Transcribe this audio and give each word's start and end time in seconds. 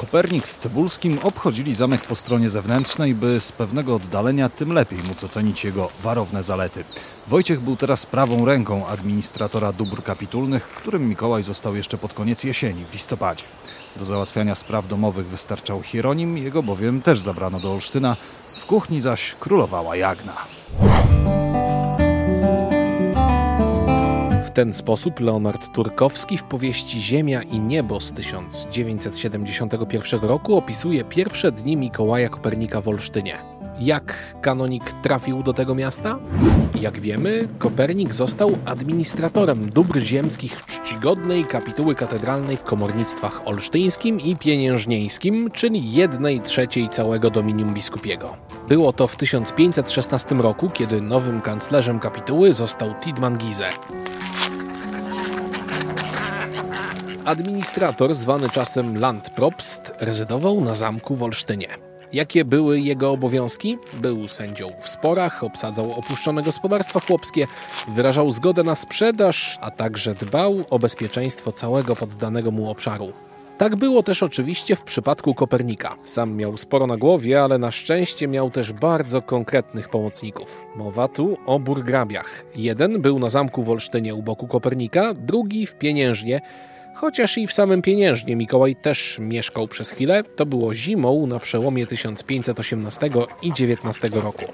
Kopernik 0.00 0.48
z 0.48 0.58
Cebulskim 0.58 1.18
obchodzili 1.22 1.74
zamek 1.74 2.06
po 2.06 2.14
stronie 2.14 2.50
zewnętrznej, 2.50 3.14
by 3.14 3.40
z 3.40 3.52
pewnego 3.52 3.94
oddalenia 3.94 4.48
tym 4.48 4.72
lepiej 4.72 4.98
móc 4.98 5.24
ocenić 5.24 5.64
jego 5.64 5.88
warowne 6.02 6.42
zalety. 6.42 6.84
Wojciech 7.26 7.60
był 7.60 7.76
teraz 7.76 8.06
prawą 8.06 8.44
ręką 8.44 8.86
administratora 8.86 9.72
dóbr 9.72 10.02
kapitulnych, 10.02 10.68
którym 10.68 11.08
Mikołaj 11.08 11.42
został 11.42 11.76
jeszcze 11.76 11.98
pod 11.98 12.14
koniec 12.14 12.44
jesieni, 12.44 12.84
w 12.84 12.92
listopadzie. 12.92 13.44
Do 13.96 14.04
załatwiania 14.04 14.54
spraw 14.54 14.88
domowych 14.88 15.26
wystarczał 15.26 15.82
Hieronim, 15.82 16.38
jego 16.38 16.62
bowiem 16.62 17.02
też 17.02 17.20
zabrano 17.20 17.60
do 17.60 17.72
Olsztyna, 17.72 18.16
w 18.60 18.66
kuchni 18.66 19.00
zaś 19.00 19.34
królowała 19.40 19.96
Jagna. 19.96 20.36
Ten 24.60 24.72
sposób 24.72 25.20
Leonard 25.20 25.72
Turkowski 25.72 26.38
w 26.38 26.42
powieści 26.42 27.00
Ziemia 27.00 27.42
i 27.42 27.60
Niebo 27.60 28.00
z 28.00 28.12
1971 28.12 30.20
roku 30.20 30.56
opisuje 30.56 31.04
pierwsze 31.04 31.52
dni 31.52 31.76
Mikołaja 31.76 32.28
Kopernika 32.28 32.80
w 32.80 32.88
Olsztynie. 32.88 33.36
Jak 33.78 34.36
kanonik 34.40 34.92
trafił 35.02 35.42
do 35.42 35.52
tego 35.52 35.74
miasta? 35.74 36.18
Jak 36.80 37.00
wiemy, 37.00 37.48
Kopernik 37.58 38.14
został 38.14 38.58
administratorem 38.64 39.70
dóbr 39.70 39.98
ziemskich 39.98 40.66
czcigodnej 40.66 41.44
kapituły 41.44 41.94
katedralnej 41.94 42.56
w 42.56 42.64
komornictwach 42.64 43.48
olsztyńskim 43.48 44.20
i 44.20 44.36
pieniężnieńskim, 44.36 45.50
czyli 45.50 45.92
jednej 45.92 46.40
trzeciej 46.40 46.88
całego 46.88 47.30
dominium 47.30 47.74
biskupiego. 47.74 48.36
Było 48.68 48.92
to 48.92 49.06
w 49.06 49.16
1516 49.16 50.34
roku, 50.34 50.70
kiedy 50.70 51.00
nowym 51.00 51.40
kanclerzem 51.40 52.00
kapituły 52.00 52.54
został 52.54 52.94
Tidman 53.00 53.38
Gize. 53.38 53.70
Administrator, 57.30 58.14
zwany 58.14 58.48
czasem 58.48 58.96
Landpropst, 58.96 59.92
rezydował 59.98 60.60
na 60.60 60.74
zamku 60.74 61.14
w 61.14 61.22
Olsztynie. 61.22 61.68
Jakie 62.12 62.44
były 62.44 62.80
jego 62.80 63.10
obowiązki? 63.10 63.78
Był 63.92 64.28
sędzią 64.28 64.68
w 64.80 64.88
sporach, 64.88 65.44
obsadzał 65.44 65.92
opuszczone 65.92 66.42
gospodarstwa 66.42 67.00
chłopskie, 67.00 67.46
wyrażał 67.88 68.32
zgodę 68.32 68.62
na 68.62 68.74
sprzedaż, 68.74 69.58
a 69.60 69.70
także 69.70 70.14
dbał 70.14 70.64
o 70.70 70.78
bezpieczeństwo 70.78 71.52
całego 71.52 71.96
poddanego 71.96 72.50
mu 72.50 72.70
obszaru. 72.70 73.12
Tak 73.58 73.76
było 73.76 74.02
też 74.02 74.22
oczywiście 74.22 74.76
w 74.76 74.82
przypadku 74.82 75.34
Kopernika. 75.34 75.96
Sam 76.04 76.36
miał 76.36 76.56
sporo 76.56 76.86
na 76.86 76.96
głowie, 76.96 77.42
ale 77.42 77.58
na 77.58 77.72
szczęście 77.72 78.28
miał 78.28 78.50
też 78.50 78.72
bardzo 78.72 79.22
konkretnych 79.22 79.88
pomocników. 79.88 80.66
Mowa 80.76 81.08
tu 81.08 81.38
o 81.46 81.58
burgrabiach. 81.58 82.44
Jeden 82.56 83.02
był 83.02 83.18
na 83.18 83.30
zamku 83.30 83.62
w 83.62 83.70
Olsztynie 83.70 84.14
u 84.14 84.22
boku 84.22 84.46
Kopernika, 84.46 85.14
drugi 85.14 85.66
w 85.66 85.74
Pieniężnie, 85.74 86.40
Chociaż 87.00 87.38
i 87.38 87.46
w 87.46 87.52
samym 87.52 87.82
Pieniężnie 87.82 88.36
Mikołaj 88.36 88.76
też 88.76 89.18
mieszkał 89.18 89.68
przez 89.68 89.90
chwilę, 89.90 90.22
to 90.36 90.46
było 90.46 90.74
zimą 90.74 91.26
na 91.26 91.38
przełomie 91.38 91.86
1518 91.86 93.10
i 93.42 93.50
XIX 93.50 94.14
roku. 94.14 94.44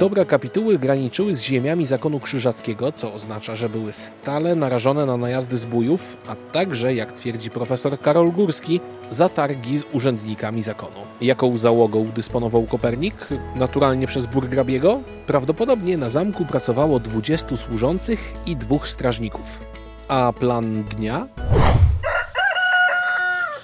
Dobra 0.00 0.24
kapituły 0.24 0.78
graniczyły 0.78 1.34
z 1.34 1.42
ziemiami 1.42 1.86
zakonu 1.86 2.20
krzyżackiego, 2.20 2.92
co 2.92 3.14
oznacza, 3.14 3.56
że 3.56 3.68
były 3.68 3.92
stale 3.92 4.54
narażone 4.54 5.06
na 5.06 5.16
najazdy 5.16 5.56
zbójów, 5.56 6.16
a 6.28 6.36
także, 6.52 6.94
jak 6.94 7.12
twierdzi 7.12 7.50
profesor 7.50 8.00
Karol 8.00 8.32
Górski, 8.32 8.80
zatargi 9.10 9.78
z 9.78 9.82
urzędnikami 9.92 10.62
zakonu. 10.62 10.96
Jaką 11.20 11.58
załogą 11.58 12.04
dysponował 12.04 12.62
Kopernik? 12.62 13.28
Naturalnie 13.56 14.06
przez 14.06 14.26
burgrabiego? 14.26 15.00
Prawdopodobnie 15.26 15.96
na 15.96 16.08
zamku 16.08 16.44
pracowało 16.46 17.00
20 17.00 17.56
służących 17.56 18.34
i 18.46 18.56
dwóch 18.56 18.88
strażników. 18.88 19.60
A 20.08 20.32
plan 20.32 20.84
dnia? 20.84 21.26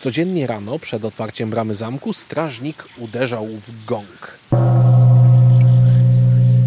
Codziennie 0.00 0.46
rano, 0.46 0.78
przed 0.78 1.04
otwarciem 1.04 1.50
bramy 1.50 1.74
zamku, 1.74 2.12
strażnik 2.12 2.84
uderzał 2.98 3.46
w 3.46 3.84
gong. 3.84 4.38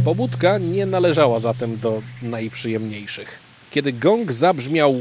Pobudka 0.05 0.57
nie 0.57 0.85
należała 0.85 1.39
zatem 1.39 1.77
do 1.77 2.01
najprzyjemniejszych. 2.21 3.39
Kiedy 3.71 3.93
gong 3.93 4.33
zabrzmiał 4.33 4.95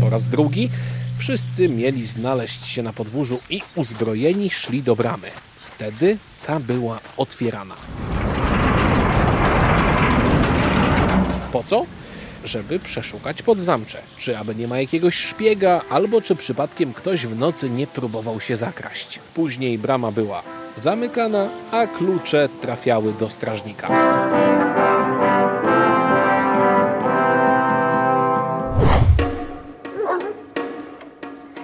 po 0.00 0.10
raz 0.10 0.28
drugi, 0.28 0.70
wszyscy 1.18 1.68
mieli 1.68 2.06
znaleźć 2.06 2.66
się 2.66 2.82
na 2.82 2.92
podwórzu 2.92 3.38
i 3.50 3.60
uzbrojeni 3.74 4.50
szli 4.50 4.82
do 4.82 4.96
bramy. 4.96 5.28
Wtedy 5.60 6.16
ta 6.46 6.60
była 6.60 7.00
otwierana. 7.16 7.74
Po 11.52 11.64
co? 11.64 11.86
Żeby 12.44 12.78
przeszukać 12.78 13.42
podzamcze, 13.42 13.98
czy 14.18 14.38
aby 14.38 14.54
nie 14.54 14.68
ma 14.68 14.80
jakiegoś 14.80 15.14
szpiega, 15.14 15.80
albo 15.90 16.20
czy 16.20 16.36
przypadkiem 16.36 16.92
ktoś 16.94 17.26
w 17.26 17.38
nocy 17.38 17.70
nie 17.70 17.86
próbował 17.86 18.40
się 18.40 18.56
zakraść. 18.56 19.18
Później 19.34 19.78
brama 19.78 20.12
była 20.12 20.42
zamykana, 20.76 21.48
a 21.72 21.86
klucze 21.86 22.48
trafiały 22.60 23.12
do 23.12 23.30
strażnika. 23.30 23.88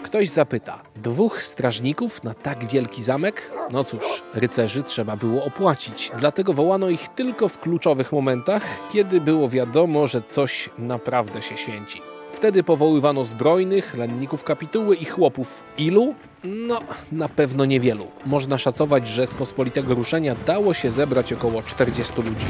Ktoś 0.02 0.28
zapyta, 0.28 0.82
dwóch 0.96 1.42
strażników 1.42 2.24
na 2.24 2.34
tak 2.34 2.66
wielki 2.66 3.02
zamek? 3.02 3.50
No 3.70 3.84
cóż, 3.84 4.22
rycerzy 4.34 4.82
trzeba 4.82 5.16
było 5.16 5.44
opłacić, 5.44 6.12
dlatego 6.18 6.52
wołano 6.52 6.88
ich 6.88 7.08
tylko 7.08 7.48
w 7.48 7.58
kluczowych 7.58 8.12
momentach, 8.12 8.62
kiedy 8.92 9.20
było 9.20 9.48
wiadomo, 9.48 10.06
że 10.06 10.22
coś 10.28 10.70
naprawdę 10.78 11.42
się 11.42 11.56
święci. 11.56 12.02
Wtedy 12.38 12.62
powoływano 12.62 13.24
zbrojnych, 13.24 13.94
lenników 13.94 14.44
kapituły 14.44 14.96
i 14.96 15.04
chłopów. 15.04 15.62
Ilu? 15.78 16.14
No, 16.44 16.80
na 17.12 17.28
pewno 17.28 17.64
niewielu. 17.64 18.06
Można 18.26 18.58
szacować, 18.58 19.08
że 19.08 19.26
z 19.26 19.34
pospolitego 19.34 19.94
ruszenia 19.94 20.36
dało 20.46 20.74
się 20.74 20.90
zebrać 20.90 21.32
około 21.32 21.62
40 21.62 22.22
ludzi. 22.22 22.46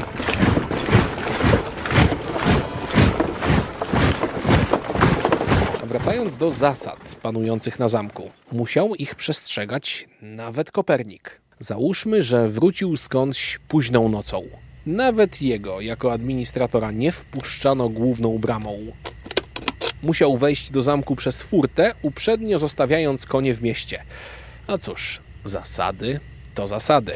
Wracając 5.85 6.37
do 6.37 6.53
zasad 6.53 7.15
panujących 7.23 7.79
na 7.79 7.89
zamku, 7.89 8.31
musiał 8.53 8.95
ich 8.95 9.15
przestrzegać 9.15 10.09
nawet 10.23 10.71
Kopernik. 10.71 11.41
Załóżmy, 11.59 12.23
że 12.23 12.49
wrócił 12.49 12.97
skądś 12.97 13.59
późną 13.69 14.09
nocą. 14.09 14.43
Nawet 14.87 15.43
jego, 15.43 15.81
jako 15.81 16.13
administratora, 16.13 16.91
nie 16.91 17.13
wpuszczano 17.13 17.89
główną 17.89 18.39
bramą. 18.39 18.79
Musiał 20.03 20.37
wejść 20.37 20.71
do 20.71 20.83
zamku 20.83 21.17
przez 21.17 21.43
furtę, 21.43 21.95
uprzednio 22.03 22.59
zostawiając 22.59 23.27
konie 23.27 23.55
w 23.55 23.63
mieście. 23.63 24.03
A 24.67 24.79
cóż, 24.79 25.21
zasady 25.45 26.21
to 26.55 26.69
zasady. 26.69 27.13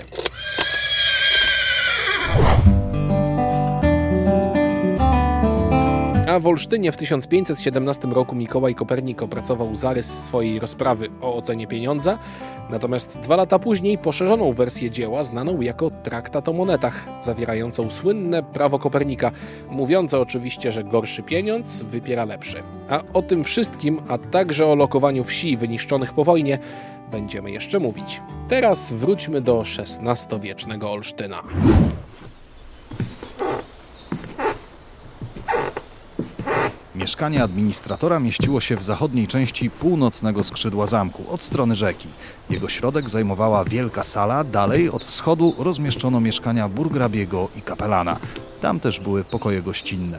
W 6.42 6.46
Olsztynie 6.46 6.92
w 6.92 6.96
1517 6.96 8.08
roku 8.08 8.34
Mikołaj 8.34 8.74
Kopernik 8.74 9.22
opracował 9.22 9.74
zarys 9.74 10.24
swojej 10.24 10.58
rozprawy 10.58 11.08
o 11.20 11.36
ocenie 11.36 11.66
pieniądza, 11.66 12.18
natomiast 12.70 13.18
dwa 13.18 13.36
lata 13.36 13.58
później 13.58 13.98
poszerzoną 13.98 14.52
wersję 14.52 14.90
dzieła 14.90 15.24
znaną 15.24 15.60
jako 15.60 15.90
Traktat 15.90 16.48
o 16.48 16.52
monetach, 16.52 17.08
zawierającą 17.20 17.90
słynne 17.90 18.42
prawo 18.42 18.78
Kopernika, 18.78 19.30
mówiące 19.70 20.20
oczywiście, 20.20 20.72
że 20.72 20.84
gorszy 20.84 21.22
pieniądz 21.22 21.82
wypiera 21.82 22.24
lepszy. 22.24 22.62
A 22.88 23.02
o 23.12 23.22
tym 23.22 23.44
wszystkim, 23.44 24.00
a 24.08 24.18
także 24.18 24.66
o 24.66 24.74
lokowaniu 24.74 25.24
wsi 25.24 25.56
wyniszczonych 25.56 26.12
po 26.12 26.24
wojnie, 26.24 26.58
będziemy 27.10 27.50
jeszcze 27.50 27.78
mówić. 27.78 28.22
Teraz 28.48 28.92
wróćmy 28.92 29.40
do 29.40 29.62
XVI-wiecznego 29.78 30.90
Olsztyna. 30.92 31.42
Mieszkanie 37.02 37.42
administratora 37.42 38.20
mieściło 38.20 38.60
się 38.60 38.76
w 38.76 38.82
zachodniej 38.82 39.26
części 39.26 39.70
północnego 39.70 40.44
skrzydła 40.44 40.86
zamku, 40.86 41.24
od 41.28 41.42
strony 41.42 41.76
rzeki. 41.76 42.08
Jego 42.50 42.68
środek 42.68 43.10
zajmowała 43.10 43.64
wielka 43.64 44.02
sala, 44.02 44.44
dalej 44.44 44.90
od 44.90 45.04
wschodu 45.04 45.54
rozmieszczono 45.58 46.20
mieszkania 46.20 46.68
burgrabiego 46.68 47.48
i 47.56 47.62
kapelana. 47.62 48.16
Tam 48.60 48.80
też 48.80 49.00
były 49.00 49.24
pokoje 49.24 49.62
gościnne. 49.62 50.18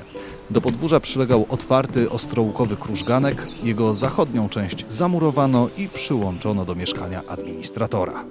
Do 0.50 0.62
podwórza 0.62 1.00
przylegał 1.00 1.46
otwarty, 1.50 2.10
ostrołukowy 2.10 2.78
krużganek. 2.78 3.48
Jego 3.64 3.94
zachodnią 3.94 4.50
część 4.50 4.86
zamurowano 4.90 5.70
i 5.78 5.90
przyłączono 5.90 6.66
do 6.66 6.76
mieszkania 6.76 7.22
administratora. 7.28 8.24